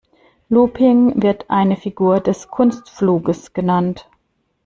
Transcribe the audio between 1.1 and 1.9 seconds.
wird eine